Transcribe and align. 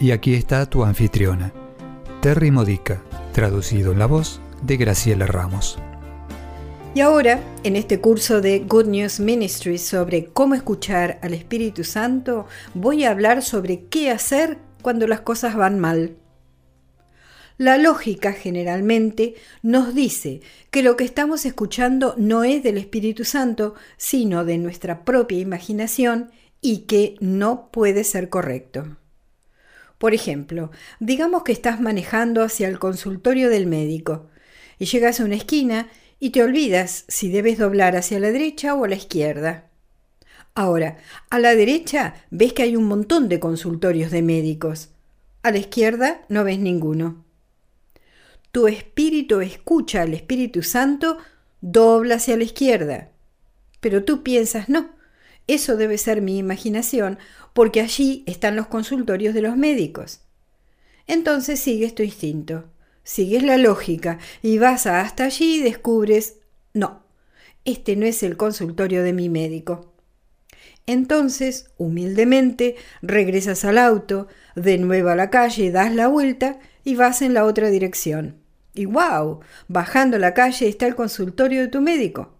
Y 0.00 0.12
aquí 0.12 0.34
está 0.34 0.66
tu 0.66 0.84
anfitriona, 0.84 1.52
Terry 2.22 2.52
Modica, 2.52 3.02
traducido 3.32 3.90
en 3.90 3.98
la 3.98 4.06
voz 4.06 4.40
de 4.62 4.76
Graciela 4.76 5.26
Ramos. 5.26 5.76
Y 6.94 7.00
ahora, 7.00 7.40
en 7.64 7.74
este 7.74 8.00
curso 8.00 8.40
de 8.40 8.60
Good 8.60 8.86
News 8.86 9.18
Ministry 9.18 9.76
sobre 9.76 10.26
cómo 10.26 10.54
escuchar 10.54 11.18
al 11.20 11.34
Espíritu 11.34 11.82
Santo, 11.82 12.46
voy 12.74 13.04
a 13.04 13.10
hablar 13.10 13.42
sobre 13.42 13.86
qué 13.86 14.12
hacer 14.12 14.58
cuando 14.82 15.08
las 15.08 15.22
cosas 15.22 15.56
van 15.56 15.80
mal. 15.80 16.16
La 17.56 17.76
lógica 17.76 18.32
generalmente 18.32 19.34
nos 19.62 19.96
dice 19.96 20.42
que 20.70 20.84
lo 20.84 20.96
que 20.96 21.02
estamos 21.02 21.44
escuchando 21.44 22.14
no 22.16 22.44
es 22.44 22.62
del 22.62 22.78
Espíritu 22.78 23.24
Santo, 23.24 23.74
sino 23.96 24.44
de 24.44 24.58
nuestra 24.58 25.04
propia 25.04 25.40
imaginación 25.40 26.30
y 26.60 26.82
que 26.86 27.16
no 27.18 27.68
puede 27.72 28.04
ser 28.04 28.28
correcto. 28.28 28.96
Por 29.98 30.14
ejemplo, 30.14 30.70
digamos 31.00 31.42
que 31.42 31.52
estás 31.52 31.80
manejando 31.80 32.42
hacia 32.42 32.68
el 32.68 32.78
consultorio 32.78 33.50
del 33.50 33.66
médico 33.66 34.28
y 34.78 34.86
llegas 34.86 35.20
a 35.20 35.24
una 35.24 35.34
esquina 35.34 35.88
y 36.20 36.30
te 36.30 36.42
olvidas 36.42 37.04
si 37.08 37.30
debes 37.30 37.58
doblar 37.58 37.96
hacia 37.96 38.20
la 38.20 38.30
derecha 38.30 38.74
o 38.74 38.84
a 38.84 38.88
la 38.88 38.94
izquierda. 38.94 39.64
Ahora, 40.54 40.98
a 41.30 41.38
la 41.38 41.54
derecha 41.54 42.14
ves 42.30 42.52
que 42.52 42.62
hay 42.62 42.76
un 42.76 42.84
montón 42.84 43.28
de 43.28 43.40
consultorios 43.40 44.10
de 44.10 44.22
médicos. 44.22 44.90
A 45.42 45.50
la 45.50 45.58
izquierda 45.58 46.22
no 46.28 46.44
ves 46.44 46.58
ninguno. 46.58 47.24
Tu 48.50 48.66
espíritu 48.66 49.40
escucha 49.40 50.02
al 50.02 50.14
Espíritu 50.14 50.62
Santo, 50.62 51.18
dobla 51.60 52.16
hacia 52.16 52.36
la 52.36 52.44
izquierda. 52.44 53.10
Pero 53.80 54.04
tú 54.04 54.22
piensas, 54.22 54.68
no, 54.68 54.90
eso 55.48 55.76
debe 55.76 55.98
ser 55.98 56.22
mi 56.22 56.38
imaginación, 56.38 57.18
porque 57.52 57.80
allí 57.80 58.22
están 58.26 58.54
los 58.54 58.68
consultorios 58.68 59.34
de 59.34 59.42
los 59.42 59.56
médicos. 59.56 60.20
Entonces 61.06 61.58
sigues 61.58 61.94
tu 61.94 62.02
instinto, 62.02 62.70
sigues 63.02 63.42
la 63.42 63.56
lógica 63.56 64.18
y 64.42 64.58
vas 64.58 64.86
hasta 64.86 65.24
allí 65.24 65.56
y 65.56 65.62
descubres, 65.62 66.36
no, 66.74 67.02
este 67.64 67.96
no 67.96 68.06
es 68.06 68.22
el 68.22 68.36
consultorio 68.36 69.02
de 69.02 69.12
mi 69.12 69.28
médico. 69.28 69.94
Entonces, 70.86 71.70
humildemente, 71.76 72.76
regresas 73.02 73.64
al 73.64 73.76
auto, 73.76 74.28
de 74.54 74.78
nuevo 74.78 75.10
a 75.10 75.16
la 75.16 75.28
calle, 75.28 75.70
das 75.70 75.94
la 75.94 76.08
vuelta 76.08 76.60
y 76.82 76.94
vas 76.94 77.20
en 77.20 77.34
la 77.34 77.44
otra 77.44 77.68
dirección. 77.68 78.36
Y 78.72 78.86
wow, 78.86 79.40
bajando 79.66 80.18
la 80.18 80.32
calle 80.32 80.68
está 80.68 80.86
el 80.86 80.94
consultorio 80.94 81.60
de 81.60 81.68
tu 81.68 81.82
médico. 81.82 82.37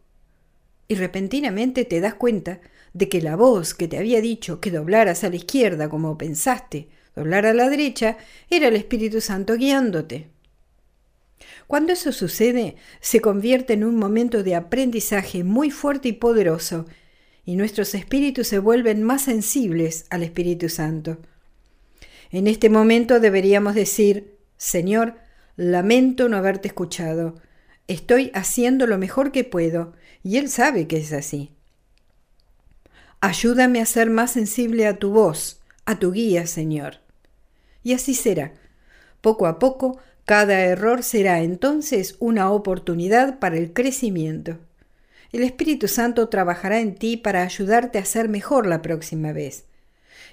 Y 0.88 0.94
repentinamente 0.94 1.84
te 1.84 2.00
das 2.00 2.14
cuenta 2.14 2.60
de 2.94 3.08
que 3.08 3.20
la 3.20 3.36
voz 3.36 3.74
que 3.74 3.88
te 3.88 3.98
había 3.98 4.20
dicho 4.20 4.60
que 4.60 4.70
doblaras 4.70 5.22
a 5.22 5.28
la 5.30 5.36
izquierda 5.36 5.88
como 5.88 6.16
pensaste, 6.16 6.88
doblar 7.14 7.46
a 7.46 7.52
la 7.52 7.68
derecha, 7.68 8.16
era 8.48 8.68
el 8.68 8.76
Espíritu 8.76 9.20
Santo 9.20 9.54
guiándote. 9.56 10.28
Cuando 11.66 11.92
eso 11.92 12.12
sucede, 12.12 12.76
se 13.00 13.20
convierte 13.20 13.74
en 13.74 13.84
un 13.84 13.96
momento 13.96 14.42
de 14.42 14.54
aprendizaje 14.54 15.44
muy 15.44 15.70
fuerte 15.70 16.08
y 16.08 16.12
poderoso, 16.12 16.86
y 17.44 17.56
nuestros 17.56 17.94
espíritus 17.94 18.48
se 18.48 18.58
vuelven 18.58 19.02
más 19.02 19.22
sensibles 19.22 20.06
al 20.10 20.22
Espíritu 20.22 20.68
Santo. 20.68 21.18
En 22.30 22.46
este 22.46 22.68
momento 22.70 23.20
deberíamos 23.20 23.74
decir, 23.74 24.36
Señor, 24.56 25.14
lamento 25.56 26.28
no 26.28 26.36
haberte 26.36 26.68
escuchado. 26.68 27.36
Estoy 27.88 28.30
haciendo 28.34 28.86
lo 28.86 28.98
mejor 28.98 29.32
que 29.32 29.44
puedo, 29.44 29.94
y 30.22 30.36
Él 30.36 30.50
sabe 30.50 30.86
que 30.86 30.98
es 30.98 31.12
así. 31.12 31.52
Ayúdame 33.20 33.80
a 33.80 33.86
ser 33.86 34.10
más 34.10 34.32
sensible 34.32 34.86
a 34.86 34.98
tu 34.98 35.10
voz, 35.10 35.60
a 35.86 35.98
tu 35.98 36.12
guía, 36.12 36.46
Señor. 36.46 36.98
Y 37.82 37.94
así 37.94 38.14
será. 38.14 38.52
Poco 39.22 39.46
a 39.46 39.58
poco, 39.58 39.98
cada 40.26 40.60
error 40.60 41.02
será 41.02 41.40
entonces 41.40 42.16
una 42.18 42.52
oportunidad 42.52 43.38
para 43.38 43.56
el 43.56 43.72
crecimiento. 43.72 44.58
El 45.32 45.42
Espíritu 45.42 45.88
Santo 45.88 46.28
trabajará 46.28 46.80
en 46.80 46.94
ti 46.94 47.16
para 47.16 47.42
ayudarte 47.42 47.98
a 47.98 48.04
ser 48.04 48.28
mejor 48.28 48.66
la 48.66 48.82
próxima 48.82 49.32
vez. 49.32 49.64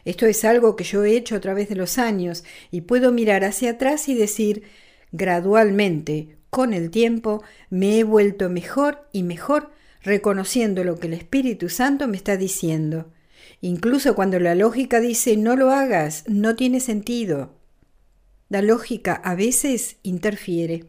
Esto 0.03 0.25
es 0.25 0.43
algo 0.43 0.75
que 0.75 0.83
yo 0.83 1.05
he 1.05 1.15
hecho 1.15 1.35
a 1.35 1.39
través 1.39 1.69
de 1.69 1.75
los 1.75 1.97
años 1.97 2.43
y 2.69 2.81
puedo 2.81 3.13
mirar 3.13 3.45
hacia 3.45 3.71
atrás 3.71 4.09
y 4.09 4.13
decir, 4.13 4.63
gradualmente, 5.13 6.35
con 6.55 6.73
el 6.73 6.89
tiempo, 6.89 7.43
me 7.69 7.99
he 7.99 8.05
vuelto 8.05 8.49
mejor 8.49 9.09
y 9.11 9.23
mejor 9.23 9.73
reconociendo 10.03 10.85
lo 10.85 10.97
que 10.97 11.07
el 11.07 11.13
Espíritu 11.13 11.67
Santo 11.67 12.07
me 12.07 12.15
está 12.15 12.37
diciendo. 12.37 13.11
Incluso 13.59 14.15
cuando 14.15 14.39
la 14.39 14.55
lógica 14.55 15.01
dice 15.01 15.35
no 15.35 15.57
lo 15.57 15.71
hagas, 15.71 16.23
no 16.29 16.55
tiene 16.55 16.79
sentido. 16.79 17.51
La 18.47 18.61
lógica 18.61 19.15
a 19.15 19.35
veces 19.35 19.97
interfiere. 20.01 20.85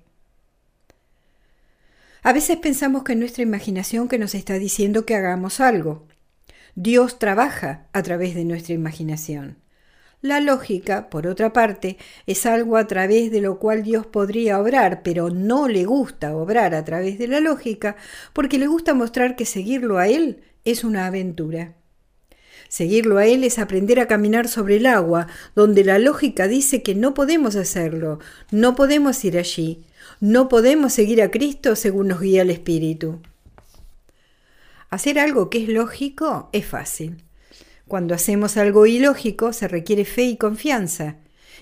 A 2.23 2.33
veces 2.33 2.59
pensamos 2.59 3.03
que 3.03 3.15
es 3.15 3.19
nuestra 3.19 3.43
imaginación 3.43 4.07
que 4.07 4.21
nos 4.21 4.37
está 4.37 4.61
diciendo 4.61 5.05
que 5.05 5.17
hagamos 5.17 5.59
algo. 5.59 6.07
Dios 6.77 7.19
trabaja 7.19 7.89
a 7.93 8.05
través 8.05 8.37
de 8.37 8.45
nuestra 8.45 8.75
imaginación. 8.75 9.57
La 10.23 10.41
lógica, 10.41 11.11
por 11.11 11.27
otra 11.27 11.53
parte, 11.53 11.99
es 12.27 12.47
algo 12.47 12.79
a 12.79 12.87
través 12.87 13.31
de 13.31 13.41
lo 13.41 13.59
cual 13.59 13.83
Dios 13.83 14.07
podría 14.07 14.59
obrar, 14.59 15.03
pero 15.03 15.31
no 15.31 15.69
le 15.69 15.85
gusta 15.85 16.35
obrar 16.35 16.75
a 16.75 16.85
través 16.85 17.19
de 17.19 17.29
la 17.29 17.41
lógica 17.41 17.97
porque 18.33 18.59
le 18.59 18.67
gusta 18.67 18.95
mostrar 18.95 19.37
que 19.37 19.45
seguirlo 19.45 19.99
a 19.99 20.09
Él 20.09 20.43
es 20.65 20.85
una 20.85 21.07
aventura. 21.07 21.75
Seguirlo 22.69 23.19
a 23.19 23.27
Él 23.27 23.45
es 23.45 23.59
aprender 23.59 24.01
a 24.01 24.09
caminar 24.09 24.49
sobre 24.49 24.77
el 24.77 24.87
agua, 24.87 25.29
donde 25.55 25.85
la 25.85 25.99
lógica 25.99 26.49
dice 26.49 26.83
que 26.83 26.95
no 26.95 27.15
podemos 27.15 27.55
hacerlo, 27.55 28.19
no 28.51 28.75
podemos 28.75 29.23
ir 29.25 29.39
allí, 29.39 29.85
no 30.21 30.49
podemos 30.49 30.93
seguir 30.95 31.23
a 31.23 31.31
Cristo 31.31 31.77
según 31.77 32.09
nos 32.09 32.21
guía 32.21 32.43
el 32.43 32.51
Espíritu. 32.51 33.21
Hacer 34.91 35.19
algo 35.19 35.51
que 35.51 35.63
es 35.63 35.69
lógico 35.69 36.49
es 36.53 36.65
fácil. 36.65 37.26
Cuando 37.89 38.15
hacemos 38.15 38.57
algo 38.57 38.87
ilógico 38.87 39.53
se 39.53 39.69
requiere 39.69 40.05
fe 40.05 40.25
y 40.25 40.37
confianza. 40.37 41.17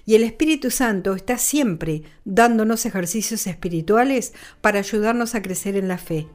Y 0.07 0.15
el 0.15 0.25
Espíritu 0.25 0.71
Santo 0.71 1.15
está 1.15 1.39
siempre 1.39 2.03
dándonos 2.25 2.87
ejercicios 2.87 3.47
espirituales 3.47 4.33
para 4.61 4.81
ayudarnos 4.81 5.35
a 5.35 5.43
crecer 5.43 5.77
en 5.77 5.89
la 5.89 5.99
fe. 5.99 6.27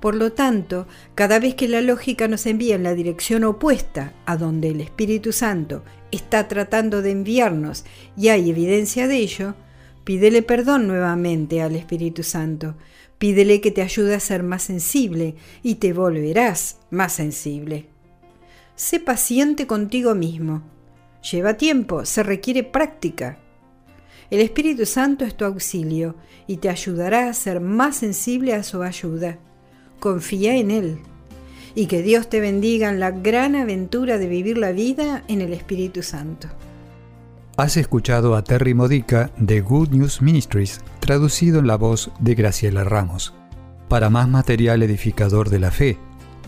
Por 0.00 0.14
lo 0.14 0.32
tanto, 0.32 0.86
cada 1.14 1.38
vez 1.38 1.54
que 1.54 1.68
la 1.68 1.82
lógica 1.82 2.28
nos 2.28 2.46
envía 2.46 2.74
en 2.74 2.82
la 2.82 2.94
dirección 2.94 3.44
opuesta 3.44 4.14
a 4.26 4.36
donde 4.36 4.68
el 4.70 4.80
Espíritu 4.80 5.32
Santo 5.32 5.84
está 6.10 6.48
tratando 6.48 7.02
de 7.02 7.10
enviarnos 7.10 7.84
y 8.16 8.28
hay 8.28 8.50
evidencia 8.50 9.06
de 9.06 9.16
ello, 9.16 9.54
pídele 10.04 10.42
perdón 10.42 10.86
nuevamente 10.86 11.60
al 11.60 11.76
Espíritu 11.76 12.22
Santo 12.22 12.76
Pídele 13.20 13.60
que 13.60 13.70
te 13.70 13.82
ayude 13.82 14.14
a 14.14 14.20
ser 14.20 14.42
más 14.42 14.62
sensible 14.62 15.34
y 15.62 15.74
te 15.74 15.92
volverás 15.92 16.78
más 16.88 17.12
sensible. 17.12 17.84
Sé 18.74 19.00
paciente 19.00 19.66
contigo 19.66 20.14
mismo. 20.14 20.62
Lleva 21.30 21.54
tiempo, 21.54 22.04
se 22.04 22.22
requiere 22.22 22.64
práctica. 22.64 23.38
El 24.30 24.40
Espíritu 24.40 24.86
Santo 24.86 25.24
es 25.24 25.36
tu 25.36 25.44
auxilio 25.44 26.14
y 26.46 26.58
te 26.58 26.68
ayudará 26.68 27.28
a 27.28 27.34
ser 27.34 27.60
más 27.60 27.96
sensible 27.96 28.54
a 28.54 28.62
su 28.62 28.82
ayuda. 28.82 29.38
Confía 29.98 30.56
en 30.56 30.70
Él. 30.70 30.98
Y 31.74 31.86
que 31.86 32.02
Dios 32.02 32.28
te 32.28 32.40
bendiga 32.40 32.88
en 32.88 33.00
la 33.00 33.10
gran 33.10 33.54
aventura 33.54 34.18
de 34.18 34.26
vivir 34.26 34.56
la 34.56 34.72
vida 34.72 35.24
en 35.28 35.40
el 35.40 35.52
Espíritu 35.52 36.02
Santo. 36.02 36.48
Has 37.56 37.76
escuchado 37.76 38.34
a 38.36 38.42
Terry 38.42 38.72
Modica 38.72 39.30
de 39.36 39.60
Good 39.60 39.90
News 39.90 40.22
Ministries, 40.22 40.80
traducido 41.00 41.58
en 41.58 41.66
la 41.66 41.76
voz 41.76 42.10
de 42.18 42.34
Graciela 42.34 42.84
Ramos. 42.84 43.34
Para 43.88 44.08
más 44.08 44.28
material 44.28 44.82
edificador 44.82 45.50
de 45.50 45.58
la 45.58 45.70
fe 45.70 45.98